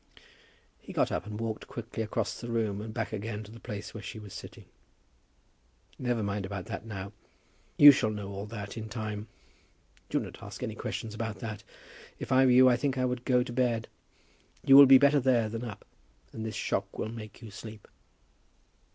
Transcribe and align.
He 0.79 0.93
got 0.93 1.11
up 1.11 1.27
and 1.27 1.39
walked 1.39 1.67
quickly 1.67 2.01
across 2.01 2.41
the 2.41 2.49
room 2.49 2.81
and 2.81 2.91
back 2.91 3.13
again 3.13 3.43
to 3.43 3.51
the 3.51 3.59
place 3.59 3.93
where 3.93 4.01
she 4.01 4.17
was 4.17 4.33
sitting. 4.33 4.65
"Never 5.99 6.23
mind 6.23 6.43
about 6.43 6.65
that 6.65 6.87
now. 6.87 7.11
You 7.77 7.91
shall 7.91 8.09
know 8.09 8.29
all 8.31 8.47
that 8.47 8.77
in 8.77 8.89
time. 8.89 9.27
Do 10.09 10.19
not 10.19 10.41
ask 10.41 10.63
any 10.63 10.73
questions 10.73 11.13
about 11.13 11.37
that. 11.41 11.63
If 12.17 12.31
I 12.31 12.45
were 12.45 12.51
you 12.51 12.67
I 12.67 12.77
think 12.77 12.97
I 12.97 13.05
would 13.05 13.25
go 13.25 13.43
to 13.43 13.53
bed. 13.53 13.87
You 14.65 14.75
will 14.75 14.87
be 14.87 14.97
better 14.97 15.19
there 15.19 15.47
than 15.49 15.63
up, 15.63 15.85
and 16.33 16.43
this 16.47 16.55
shock 16.55 16.97
will 16.97 17.09
make 17.09 17.43
you 17.43 17.51
sleep." 17.51 17.87